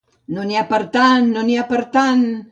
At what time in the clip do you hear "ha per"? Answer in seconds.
0.61-0.79, 1.59-1.83